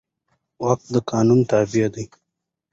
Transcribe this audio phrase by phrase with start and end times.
[0.63, 2.05] واک د قانون تابع دی.